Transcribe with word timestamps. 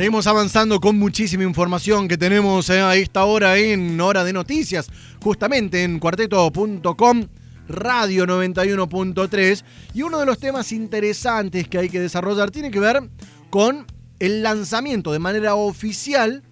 Seguimos 0.00 0.26
avanzando 0.26 0.80
con 0.80 0.98
muchísima 0.98 1.44
información 1.44 2.08
que 2.08 2.16
tenemos 2.16 2.70
eh, 2.70 2.80
a 2.80 2.96
esta 2.96 3.26
hora 3.26 3.58
en 3.58 4.00
Hora 4.00 4.24
de 4.24 4.32
Noticias, 4.32 4.88
justamente 5.22 5.84
en 5.84 5.98
cuarteto.com, 5.98 7.26
Radio 7.68 8.24
91.3. 8.24 9.62
Y 9.92 10.00
uno 10.00 10.18
de 10.18 10.24
los 10.24 10.38
temas 10.38 10.72
interesantes 10.72 11.68
que 11.68 11.76
hay 11.76 11.90
que 11.90 12.00
desarrollar 12.00 12.50
tiene 12.50 12.70
que 12.70 12.80
ver 12.80 13.10
con 13.50 13.84
el 14.20 14.42
lanzamiento 14.42 15.12
de 15.12 15.18
manera 15.18 15.54
oficial 15.54 16.44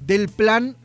del 0.00 0.28
plan 0.28 0.76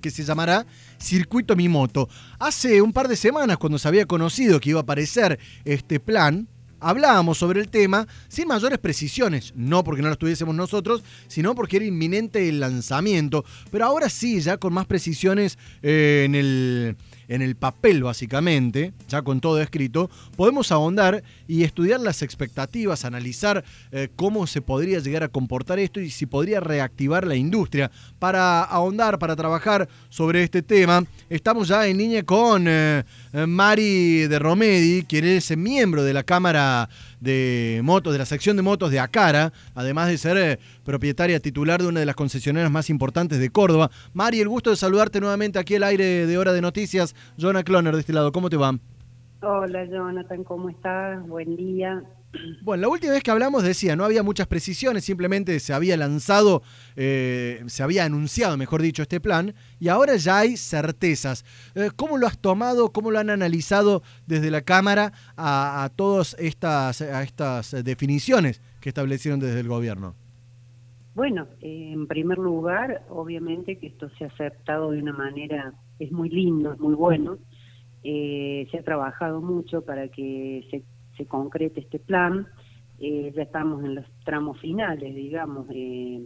que 0.00 0.10
se 0.10 0.24
llamará 0.24 0.66
Circuito 0.98 1.54
Mi 1.54 1.68
Moto. 1.68 2.08
Hace 2.40 2.82
un 2.82 2.92
par 2.92 3.06
de 3.06 3.14
semanas, 3.14 3.56
cuando 3.56 3.78
se 3.78 3.86
había 3.86 4.04
conocido 4.04 4.58
que 4.58 4.70
iba 4.70 4.80
a 4.80 4.82
aparecer 4.82 5.38
este 5.64 6.00
plan, 6.00 6.48
hablábamos 6.80 7.38
sobre 7.38 7.60
el 7.60 7.68
tema 7.68 8.06
sin 8.28 8.48
mayores 8.48 8.78
precisiones, 8.78 9.52
no 9.56 9.84
porque 9.84 10.02
no 10.02 10.08
lo 10.08 10.14
estuviésemos 10.14 10.54
nosotros, 10.54 11.02
sino 11.26 11.54
porque 11.54 11.76
era 11.76 11.86
inminente 11.86 12.48
el 12.48 12.60
lanzamiento, 12.60 13.44
pero 13.70 13.84
ahora 13.84 14.08
sí, 14.08 14.40
ya 14.40 14.56
con 14.56 14.72
más 14.72 14.86
precisiones 14.86 15.58
eh, 15.82 16.22
en 16.24 16.34
el 16.34 16.96
en 17.28 17.42
el 17.42 17.56
papel 17.56 18.02
básicamente, 18.02 18.92
ya 19.08 19.22
con 19.22 19.40
todo 19.40 19.60
escrito, 19.60 20.10
podemos 20.36 20.72
ahondar 20.72 21.22
y 21.46 21.62
estudiar 21.62 22.00
las 22.00 22.22
expectativas, 22.22 23.04
analizar 23.04 23.64
eh, 23.92 24.08
cómo 24.16 24.46
se 24.46 24.62
podría 24.62 24.98
llegar 24.98 25.22
a 25.22 25.28
comportar 25.28 25.78
esto 25.78 26.00
y 26.00 26.10
si 26.10 26.26
podría 26.26 26.60
reactivar 26.60 27.26
la 27.26 27.36
industria. 27.36 27.90
Para 28.18 28.62
ahondar, 28.62 29.18
para 29.18 29.36
trabajar 29.36 29.88
sobre 30.08 30.42
este 30.42 30.62
tema, 30.62 31.04
estamos 31.28 31.68
ya 31.68 31.86
en 31.86 31.98
línea 31.98 32.22
con 32.22 32.64
eh, 32.66 33.04
Mari 33.46 34.26
de 34.26 34.38
Romedi, 34.38 35.02
quien 35.02 35.24
es 35.24 35.56
miembro 35.56 36.02
de 36.02 36.14
la 36.14 36.22
Cámara 36.22 36.88
de 37.20 37.80
Motos, 37.82 38.12
de 38.12 38.18
la 38.18 38.26
sección 38.26 38.56
de 38.56 38.62
motos 38.62 38.90
de 38.90 39.00
Acara, 39.00 39.52
además 39.74 40.08
de 40.08 40.18
ser 40.18 40.36
eh, 40.36 40.58
propietaria 40.88 41.38
titular 41.38 41.82
de 41.82 41.88
una 41.88 42.00
de 42.00 42.06
las 42.06 42.16
concesionarias 42.16 42.72
más 42.72 42.88
importantes 42.88 43.38
de 43.38 43.50
Córdoba. 43.50 43.90
Mari, 44.14 44.40
el 44.40 44.48
gusto 44.48 44.70
de 44.70 44.76
saludarte 44.76 45.20
nuevamente 45.20 45.58
aquí 45.58 45.74
al 45.74 45.82
aire 45.82 46.26
de 46.26 46.38
Hora 46.38 46.54
de 46.54 46.62
Noticias. 46.62 47.14
Jonah 47.38 47.62
Cloner 47.62 47.92
de 47.92 48.00
este 48.00 48.14
lado, 48.14 48.32
¿cómo 48.32 48.48
te 48.48 48.56
va? 48.56 48.74
Hola 49.42 49.84
Jonathan, 49.84 50.44
¿cómo 50.44 50.70
estás? 50.70 51.28
Buen 51.28 51.56
día. 51.56 52.02
Bueno, 52.62 52.80
la 52.80 52.88
última 52.88 53.12
vez 53.12 53.22
que 53.22 53.30
hablamos 53.30 53.64
decía, 53.64 53.96
no 53.96 54.04
había 54.06 54.22
muchas 54.22 54.46
precisiones, 54.46 55.04
simplemente 55.04 55.60
se 55.60 55.74
había 55.74 55.94
lanzado, 55.98 56.62
eh, 56.96 57.62
se 57.66 57.82
había 57.82 58.06
anunciado, 58.06 58.56
mejor 58.56 58.80
dicho, 58.80 59.02
este 59.02 59.20
plan, 59.20 59.54
y 59.78 59.88
ahora 59.88 60.16
ya 60.16 60.38
hay 60.38 60.56
certezas. 60.56 61.44
Eh, 61.74 61.90
¿Cómo 61.96 62.16
lo 62.16 62.26
has 62.26 62.38
tomado, 62.38 62.94
cómo 62.94 63.10
lo 63.10 63.18
han 63.18 63.28
analizado 63.28 64.02
desde 64.26 64.50
la 64.50 64.62
Cámara 64.62 65.12
a, 65.36 65.90
todas 65.96 66.34
estas, 66.38 67.02
a 67.02 67.22
estas 67.22 67.72
definiciones 67.84 68.62
que 68.80 68.88
establecieron 68.88 69.38
desde 69.38 69.60
el 69.60 69.68
gobierno? 69.68 70.14
Bueno, 71.18 71.48
en 71.62 72.06
primer 72.06 72.38
lugar, 72.38 73.02
obviamente 73.08 73.76
que 73.76 73.88
esto 73.88 74.08
se 74.10 74.22
ha 74.22 74.28
aceptado 74.28 74.92
de 74.92 75.02
una 75.02 75.12
manera, 75.12 75.72
es 75.98 76.12
muy 76.12 76.28
lindo, 76.28 76.74
es 76.74 76.78
muy 76.78 76.94
bueno. 76.94 77.38
Eh, 78.04 78.68
se 78.70 78.78
ha 78.78 78.84
trabajado 78.84 79.40
mucho 79.40 79.84
para 79.84 80.06
que 80.06 80.84
se 81.16 81.26
concrete 81.26 81.80
este 81.80 81.98
plan. 81.98 82.46
Eh, 83.00 83.32
ya 83.34 83.42
estamos 83.42 83.82
en 83.82 83.96
los 83.96 84.04
tramos 84.24 84.60
finales, 84.60 85.12
digamos, 85.12 85.66
eh, 85.74 86.24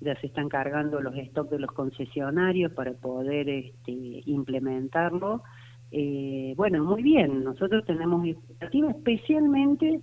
ya 0.00 0.18
se 0.18 0.28
están 0.28 0.48
cargando 0.48 1.02
los 1.02 1.14
stocks 1.16 1.50
de 1.50 1.58
los 1.58 1.72
concesionarios 1.72 2.72
para 2.72 2.94
poder 2.94 3.50
este, 3.50 4.22
implementarlo. 4.24 5.42
Eh, 5.90 6.54
bueno, 6.56 6.82
muy 6.82 7.02
bien, 7.02 7.44
nosotros 7.44 7.84
tenemos 7.84 8.26
expectativa 8.26 8.90
especialmente 8.90 10.00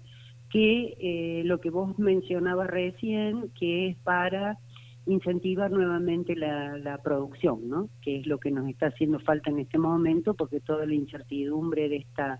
que 0.52 1.44
lo 1.46 1.60
que 1.60 1.70
vos 1.70 1.98
mencionabas 1.98 2.70
recién, 2.70 3.52
que 3.58 3.90
es 3.90 3.98
para 3.98 4.58
incentivar 5.06 5.72
nuevamente 5.72 6.36
la, 6.36 6.78
la, 6.78 6.98
producción, 7.00 7.68
¿no? 7.68 7.90
que 8.02 8.20
es 8.20 8.28
lo 8.28 8.40
que 8.40 8.52
nos 8.52 8.70
está 8.70 8.88
haciendo 8.88 9.20
falta 9.20 9.50
en 9.50 9.59
este 9.59 9.78
momento, 9.78 10.34
porque 10.34 10.59
toda 10.59 10.86
la 10.86 10.94
incertidumbre 10.94 11.90
de 11.90 11.98
esta 11.98 12.40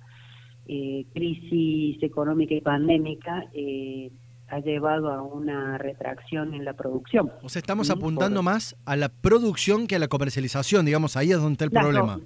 eh, 0.68 1.06
crisis 1.14 2.02
económica 2.04 2.54
y 2.54 2.62
pandémica 2.62 3.46
eh, 3.54 4.12
ha 4.48 4.60
llevado 4.60 5.12
a 5.12 5.24
una 5.24 5.78
retracción 5.78 6.54
en 6.54 6.66
la 6.66 6.74
producción. 6.74 7.32
O 7.42 7.50
sea, 7.50 7.60
estamos 7.60 7.90
apuntando 7.90 8.44
más 8.44 8.76
a 8.86 8.96
la 8.96 9.10
producción 9.10 9.88
que 9.88 9.96
a 9.96 10.00
la 10.00 10.08
comercialización, 10.08 10.86
digamos, 10.86 11.18
ahí 11.18 11.32
es 11.32 11.38
donde 11.38 11.54
está 11.54 11.66
el 11.66 11.72
problema. 11.72 12.20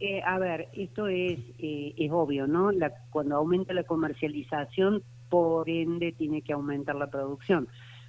Eh, 0.00 0.20
a 0.22 0.38
ver, 0.38 0.68
esto 0.72 1.08
es, 1.08 1.38
es 1.58 2.10
obvio, 2.10 2.46
¿no? 2.46 2.72
La, 2.72 2.92
cuando 3.10 3.36
aumenta 3.36 3.72
la 3.74 3.84
comercialización, 3.84 5.02
por 5.28 5.68
ende 5.68 6.12
tiene 6.12 6.42
que 6.42 6.52
aumentar 6.52 6.96
la 6.96 7.10
producción, 7.10 7.68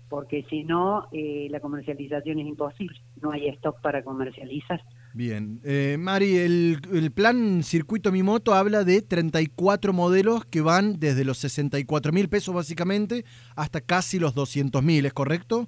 porque 0.10 0.46
si 0.50 0.64
no, 0.64 1.08
la 1.12 1.60
comercialización 1.60 2.40
es 2.40 2.48
imposible, 2.48 3.00
no 3.22 3.32
hay 3.32 3.48
stock 3.50 3.80
para 3.82 4.04
comercializar. 4.04 4.82
Bien. 5.14 5.60
Eh, 5.64 5.98
Mari, 6.00 6.38
el, 6.38 7.12
plan 7.14 7.64
Circuito 7.64 8.12
Mi 8.12 8.24
Moto 8.24 8.54
habla 8.54 8.84
de 8.84 9.02
34 9.02 9.92
modelos 9.92 10.46
que 10.46 10.62
van 10.62 11.00
desde 11.00 11.26
los 11.26 11.40
64 11.40 12.12
mil 12.12 12.30
pesos 12.30 12.54
básicamente 12.54 13.26
hasta 13.56 13.82
casi 13.82 14.20
los 14.20 14.36
200 14.36 14.84
mil, 14.84 15.06
¿es 15.06 15.14
correcto? 15.14 15.68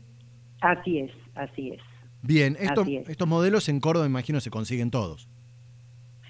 Así 0.61 0.99
es, 0.99 1.11
así 1.35 1.69
es. 1.69 1.81
Bien, 2.21 2.55
estos 2.59 3.27
modelos 3.27 3.67
en 3.67 3.79
Córdoba 3.79 4.05
imagino 4.05 4.39
se 4.41 4.51
consiguen 4.51 4.91
todos. 4.91 5.27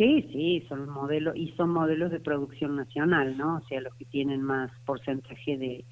Sí, 0.02 0.28
sí, 0.32 0.66
son 0.68 0.90
modelos 0.90 1.36
y 1.36 1.54
son 1.56 1.70
modelos 1.70 2.10
de 2.10 2.20
producción 2.20 2.76
nacional, 2.76 3.38
¿no? 3.38 3.58
O 3.58 3.68
sea, 3.68 3.82
los 3.82 3.94
que 3.94 4.06
tienen 4.06 4.42
más 4.42 4.72
porcentaje 4.84 5.60
de, 5.60 5.86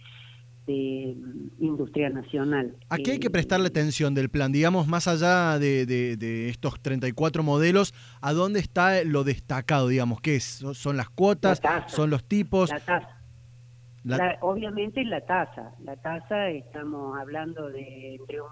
de 0.66 1.16
industria 1.60 2.10
nacional. 2.10 2.76
¿A 2.90 2.98
qué 2.98 3.12
hay 3.12 3.20
que 3.20 3.30
prestarle 3.30 3.68
atención 3.68 4.16
del 4.16 4.30
plan? 4.30 4.52
Digamos, 4.52 4.88
más 4.88 5.08
allá 5.08 5.60
de, 5.60 5.86
de, 5.86 6.50
estos 6.50 6.80
34 6.82 7.44
modelos, 7.44 7.94
¿a 8.20 8.34
dónde 8.34 8.60
está 8.60 9.04
lo 9.04 9.24
destacado? 9.24 9.90
Digamos, 9.90 10.22
¿qué 10.22 10.38
es? 10.38 10.66
¿Son 10.74 10.98
las 10.98 11.12
cuotas? 11.12 11.62
¿Son 11.86 12.10
los 12.10 12.24
tipos? 12.24 12.72
La 12.72 12.80
tasa. 12.80 14.38
obviamente 14.42 15.04
la 15.04 15.22
tasa. 15.22 15.76
La 15.84 15.96
tasa, 15.98 16.50
estamos 16.50 17.16
hablando 17.16 17.70
de 17.70 18.16
entre 18.16 18.42
un 18.42 18.50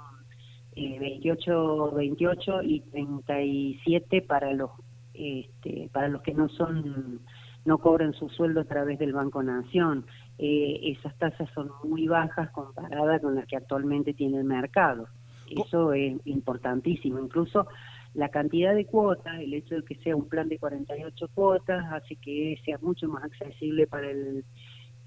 28, 0.99 1.89
eh, 1.89 1.95
28 1.95 2.61
y 2.61 2.81
37 2.81 4.21
para 4.21 4.53
los, 4.53 4.69
este, 5.17 5.89
para 5.91 6.07
los 6.07 6.21
que 6.21 6.33
no 6.33 6.49
son 6.49 7.21
no 7.65 7.79
cobran 7.79 8.13
su 8.13 8.29
sueldo 8.29 8.61
a 8.61 8.65
través 8.65 8.97
del 8.97 9.11
Banco 9.11 9.43
Nación. 9.43 10.05
Eh, 10.37 10.79
esas 10.83 11.17
tasas 11.17 11.49
son 11.53 11.69
muy 11.83 12.07
bajas 12.07 12.49
comparadas 12.51 13.21
con 13.21 13.35
las 13.35 13.45
que 13.45 13.57
actualmente 13.57 14.13
tiene 14.13 14.37
el 14.37 14.45
mercado. 14.45 15.09
Eso 15.49 15.91
es 15.91 16.15
importantísimo. 16.25 17.19
Incluso 17.19 17.67
la 18.13 18.29
cantidad 18.29 18.73
de 18.73 18.85
cuotas, 18.85 19.39
el 19.39 19.53
hecho 19.53 19.75
de 19.75 19.83
que 19.83 19.95
sea 19.95 20.15
un 20.15 20.29
plan 20.29 20.47
de 20.47 20.57
48 20.57 21.27
cuotas, 21.33 21.85
hace 21.91 22.15
que 22.15 22.57
sea 22.63 22.77
mucho 22.81 23.09
más 23.09 23.23
accesible 23.25 23.85
para 23.85 24.09
el 24.09 24.45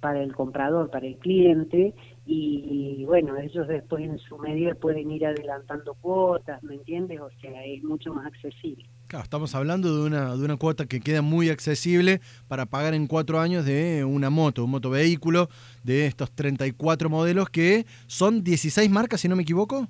para 0.00 0.22
el 0.22 0.34
comprador, 0.34 0.90
para 0.90 1.06
el 1.06 1.16
cliente, 1.16 1.94
y, 2.26 3.04
bueno, 3.06 3.36
ellos 3.36 3.66
después 3.66 4.04
en 4.04 4.18
su 4.18 4.38
medida 4.38 4.74
pueden 4.74 5.10
ir 5.10 5.26
adelantando 5.26 5.94
cuotas, 5.94 6.62
¿me 6.62 6.74
entiendes? 6.74 7.20
O 7.20 7.28
sea, 7.40 7.64
es 7.64 7.82
mucho 7.82 8.14
más 8.14 8.26
accesible. 8.26 8.84
Claro, 9.08 9.24
estamos 9.24 9.52
hablando 9.56 9.96
de 9.96 10.06
una, 10.06 10.36
de 10.36 10.44
una 10.44 10.56
cuota 10.56 10.86
que 10.86 11.00
queda 11.00 11.22
muy 11.22 11.48
accesible 11.48 12.20
para 12.46 12.66
pagar 12.66 12.94
en 12.94 13.08
cuatro 13.08 13.40
años 13.40 13.64
de 13.64 14.04
una 14.04 14.30
moto, 14.30 14.64
un 14.64 14.70
motovehículo 14.70 15.48
de 15.82 16.06
estos 16.06 16.30
34 16.30 17.10
modelos 17.10 17.50
que 17.50 17.84
son 18.06 18.44
16 18.44 18.88
marcas, 18.90 19.20
si 19.20 19.28
no 19.28 19.34
me 19.34 19.42
equivoco. 19.42 19.88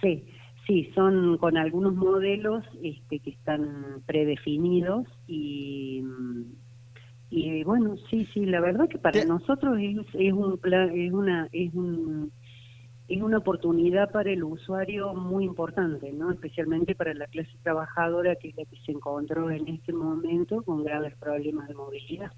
Sí, 0.00 0.24
sí, 0.68 0.90
son 0.94 1.38
con 1.38 1.56
algunos 1.56 1.94
modelos 1.94 2.64
este, 2.84 3.18
que 3.18 3.30
están 3.30 4.02
predefinidos 4.06 5.08
y 5.26 6.04
y 7.34 7.64
bueno, 7.64 7.96
sí, 8.10 8.28
sí, 8.34 8.44
la 8.44 8.60
verdad 8.60 8.90
que 8.90 8.98
para 8.98 9.24
nosotros 9.24 9.78
es, 9.80 9.96
es 10.12 10.32
un 10.34 10.58
plan, 10.58 10.90
es 10.94 11.10
una 11.12 11.48
es 11.50 11.72
un 11.72 12.30
es 13.08 13.22
una 13.22 13.38
oportunidad 13.38 14.10
para 14.10 14.30
el 14.30 14.44
usuario 14.44 15.14
muy 15.14 15.44
importante, 15.44 16.12
¿no? 16.12 16.30
Especialmente 16.30 16.94
para 16.94 17.14
la 17.14 17.26
clase 17.28 17.50
trabajadora 17.62 18.36
que 18.36 18.48
es 18.48 18.56
la 18.56 18.66
que 18.66 18.76
se 18.84 18.92
encontró 18.92 19.50
en 19.50 19.66
este 19.66 19.94
momento 19.94 20.62
con 20.62 20.84
graves 20.84 21.14
problemas 21.16 21.68
de 21.68 21.74
movilidad. 21.74 22.32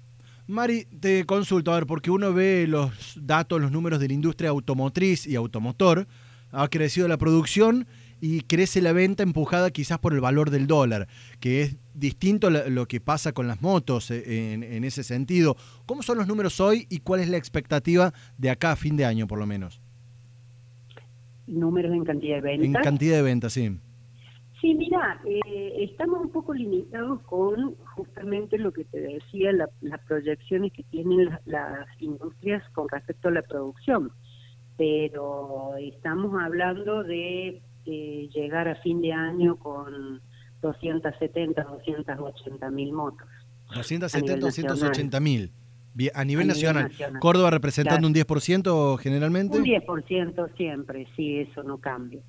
Mari, 0.47 0.85
te 0.85 1.25
consulto, 1.25 1.73
a 1.73 1.75
ver, 1.75 1.87
porque 1.87 2.09
uno 2.09 2.33
ve 2.33 2.65
los 2.65 3.19
datos, 3.21 3.59
los 3.59 3.71
números 3.71 3.99
de 3.99 4.07
la 4.07 4.13
industria 4.13 4.51
automotriz 4.51 5.27
y 5.27 5.35
automotor, 5.35 6.07
ha 6.51 6.67
crecido 6.69 7.09
la 7.09 7.17
producción 7.17 7.85
y 8.25 8.41
crece 8.41 8.81
la 8.81 8.91
venta 8.91 9.21
empujada 9.21 9.69
quizás 9.69 9.99
por 9.99 10.11
el 10.13 10.19
valor 10.19 10.49
del 10.49 10.65
dólar, 10.65 11.07
que 11.39 11.61
es 11.61 11.77
distinto 11.93 12.49
lo 12.49 12.87
que 12.87 12.99
pasa 12.99 13.33
con 13.33 13.47
las 13.47 13.61
motos 13.61 14.09
eh, 14.09 14.53
en, 14.53 14.83
ese 14.83 15.03
sentido. 15.03 15.55
¿Cómo 15.85 16.01
son 16.01 16.17
los 16.17 16.25
números 16.25 16.59
hoy 16.59 16.87
y 16.89 17.01
cuál 17.01 17.19
es 17.19 17.29
la 17.29 17.37
expectativa 17.37 18.13
de 18.39 18.49
acá 18.49 18.71
a 18.71 18.75
fin 18.75 18.97
de 18.97 19.05
año, 19.05 19.27
por 19.27 19.37
lo 19.37 19.45
menos? 19.45 19.79
Números 21.45 21.93
en 21.93 22.03
cantidad 22.03 22.37
de 22.37 22.41
ventas. 22.41 22.65
En 22.65 22.73
cantidad 22.73 23.15
de 23.17 23.21
ventas, 23.21 23.53
sí. 23.53 23.77
Sí, 24.59 24.73
mira, 24.73 25.21
eh, 25.27 25.83
estamos 25.83 26.21
un 26.21 26.31
poco 26.31 26.55
limitados 26.55 27.21
con 27.21 27.75
justamente 27.95 28.57
lo 28.57 28.73
que 28.73 28.85
te 28.85 29.01
decía, 29.01 29.51
las 29.51 29.99
proyecciones 30.07 30.73
que 30.73 30.81
tienen 30.81 31.29
las 31.45 31.85
industrias 31.99 32.63
con 32.71 32.89
respecto 32.89 33.27
a 33.27 33.31
la 33.33 33.43
producción 33.43 34.11
pero 34.77 35.75
estamos 35.77 36.33
hablando 36.41 37.03
de 37.03 37.61
eh, 37.85 38.29
llegar 38.33 38.67
a 38.67 38.75
fin 38.75 39.01
de 39.01 39.13
año 39.13 39.57
con 39.57 40.21
270, 40.61 41.63
280 41.63 42.71
mil 42.71 42.93
motos. 42.93 43.27
270, 43.73 44.45
280 44.45 45.19
mil. 45.19 45.51
A 46.13 46.25
nivel, 46.25 46.47
nacional. 46.47 46.91
¿Córdoba 47.21 47.51
representando 47.51 48.05
un 48.05 48.13
10% 48.13 48.97
generalmente? 48.97 49.57
Un 49.57 49.63
10% 49.63 50.55
siempre, 50.57 51.07
sí, 51.15 51.39
eso 51.39 51.63
no 51.63 51.77
cambia. 51.77 52.21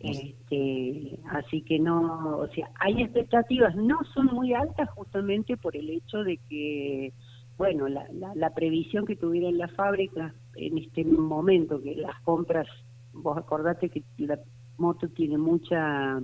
Este, 0.00 1.18
así 1.30 1.62
que 1.62 1.78
no, 1.78 2.38
o 2.38 2.48
sea, 2.48 2.70
hay 2.80 3.02
expectativas, 3.02 3.76
no 3.76 3.98
son 4.14 4.26
muy 4.26 4.54
altas 4.54 4.88
justamente 4.90 5.56
por 5.58 5.76
el 5.76 5.90
hecho 5.90 6.24
de 6.24 6.38
que, 6.48 7.12
bueno, 7.58 7.86
la, 7.86 8.06
la, 8.34 8.54
previsión 8.54 9.04
que 9.04 9.14
tuviera 9.14 9.48
en 9.48 9.58
la 9.58 9.68
fábrica 9.68 10.34
en 10.56 10.78
este 10.78 11.04
momento, 11.04 11.82
que 11.82 11.94
las 11.96 12.18
compras, 12.22 12.66
vos 13.12 13.36
acordate 13.36 13.90
que 13.90 14.02
la 14.16 14.38
moto 14.80 15.08
tiene 15.08 15.38
mucha 15.38 16.20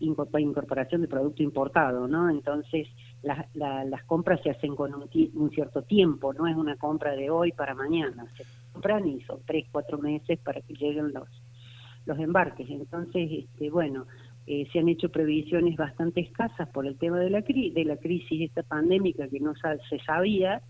incorporación 0.00 1.02
de 1.02 1.08
producto 1.08 1.42
importado, 1.42 2.08
¿no? 2.08 2.28
Entonces, 2.28 2.88
las 3.22 4.02
compras 4.04 4.40
se 4.42 4.50
hacen 4.50 4.74
con 4.74 4.92
un, 4.94 5.50
cierto 5.50 5.82
tiempo, 5.82 6.32
no 6.32 6.48
es 6.48 6.56
una 6.56 6.76
compra 6.76 7.12
de 7.12 7.30
hoy 7.30 7.52
para 7.52 7.74
mañana, 7.74 8.26
se 8.36 8.44
compran 8.72 9.06
y 9.06 9.20
son 9.22 9.40
tres, 9.46 9.66
cuatro 9.70 9.98
meses 9.98 10.38
para 10.40 10.60
que 10.60 10.74
lleguen 10.74 11.12
los, 11.12 11.28
los 12.06 12.18
embarques. 12.18 12.68
Entonces, 12.68 13.30
este, 13.30 13.70
bueno, 13.70 14.06
eh, 14.46 14.66
se 14.72 14.80
han 14.80 14.88
hecho 14.88 15.10
previsiones 15.10 15.76
bastante 15.76 16.20
escasas 16.20 16.68
por 16.70 16.86
el 16.86 16.98
tema 16.98 17.20
de 17.20 17.30
la, 17.30 17.42
cri 17.42 17.70
de 17.70 17.84
la 17.84 17.96
crisis 17.96 18.42
esta 18.42 18.64
pandémica 18.64 19.28
que 19.28 19.38
no 19.38 19.54
se 19.54 19.98
sabía 20.00 20.62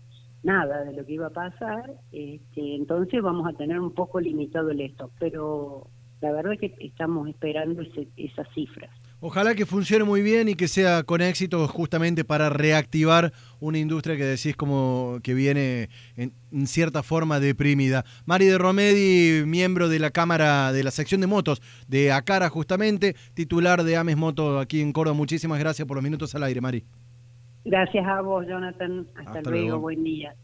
nada 0.43 0.83
de 0.83 0.93
lo 0.93 1.05
que 1.05 1.13
iba 1.13 1.27
a 1.27 1.31
pasar, 1.31 1.89
este, 2.11 2.75
entonces 2.75 3.21
vamos 3.21 3.47
a 3.47 3.57
tener 3.57 3.79
un 3.79 3.93
poco 3.93 4.19
limitado 4.19 4.69
el 4.69 4.81
stock, 4.81 5.11
pero 5.17 5.87
la 6.23 6.31
verdad 6.31 6.53
es 6.53 6.59
que 6.59 6.85
estamos 6.85 7.27
esperando 7.27 7.81
esas 8.15 8.47
cifras. 8.55 8.89
Ojalá 9.19 9.55
que 9.55 9.65
funcione 9.65 10.05
muy 10.05 10.21
bien 10.21 10.47
y 10.47 10.55
que 10.55 10.69
sea 10.69 11.03
con 11.03 11.19
éxito 11.19 11.67
justamente 11.67 12.23
para 12.23 12.49
reactivar 12.49 13.33
una 13.59 13.77
industria 13.77 14.15
que 14.15 14.23
decís 14.23 14.55
como 14.55 15.17
que 15.21 15.33
viene 15.33 15.89
en, 16.15 16.31
cierta 16.65 17.03
forma 17.03 17.41
deprimida. 17.41 18.05
Mari 18.25 18.45
de 18.45 18.57
Romedi, 18.57 19.45
miembro 19.45 19.89
de 19.89 19.99
la 19.99 20.11
Cámara 20.11 20.71
de 20.71 20.85
la 20.85 20.91
sección 20.91 21.19
de 21.19 21.27
motos 21.27 21.61
de 21.89 22.13
Acara 22.13 22.47
justamente, 22.47 23.15
titular 23.33 23.83
de 23.83 23.97
Ames 23.97 24.15
Moto 24.15 24.59
aquí 24.59 24.79
en 24.79 24.93
Córdoba. 24.93 25.17
Muchísimas 25.17 25.59
gracias 25.59 25.85
por 25.85 25.97
los 25.97 26.03
minutos 26.05 26.33
al 26.35 26.43
aire, 26.43 26.61
Mari. 26.61 26.85
Gracias 27.65 28.05
a 28.07 28.21
vos, 28.21 28.45
Jonathan. 28.47 29.07
Hasta, 29.15 29.41
luego, 29.41 29.79
buen 29.79 30.05
día. 30.05 30.35